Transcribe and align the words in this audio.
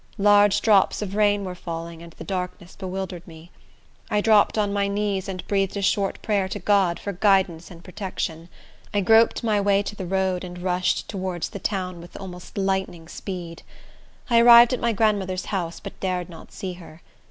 Large 0.17 0.61
drops 0.63 1.03
of 1.03 1.13
rain 1.15 1.43
were 1.45 1.53
falling, 1.53 2.01
and 2.01 2.11
the 2.13 2.23
darkness 2.23 2.75
bewildered 2.75 3.27
me. 3.27 3.51
I 4.09 4.19
dropped 4.19 4.57
on 4.57 4.73
my 4.73 4.87
knees, 4.87 5.29
and 5.29 5.45
breathed 5.45 5.77
a 5.77 5.81
short 5.83 6.19
prayer 6.23 6.47
to 6.49 6.57
God 6.57 6.99
for 6.99 7.13
guidance 7.13 7.69
and 7.69 7.83
protection. 7.83 8.49
I 8.95 9.01
groped 9.01 9.43
my 9.43 9.61
way 9.61 9.83
to 9.83 9.95
the 9.95 10.07
road, 10.07 10.43
and 10.43 10.57
rushed 10.57 11.07
towards 11.07 11.49
the 11.49 11.59
town 11.59 12.01
with 12.01 12.19
almost 12.19 12.57
lightning 12.57 13.07
speed. 13.07 13.61
I 14.27 14.39
arrived 14.39 14.73
at 14.73 14.79
my 14.79 14.91
grandmother's 14.91 15.45
house, 15.53 15.79
but 15.79 15.99
dared 15.99 16.29
not 16.29 16.51
see 16.51 16.73
her. 16.73 17.03